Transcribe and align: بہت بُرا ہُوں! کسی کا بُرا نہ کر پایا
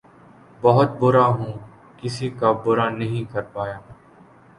بہت 0.61 0.89
بُرا 0.99 1.25
ہُوں! 1.35 1.53
کسی 1.99 2.27
کا 2.39 2.49
بُرا 2.63 2.87
نہ 2.97 3.05
کر 3.31 3.43
پایا 3.53 3.77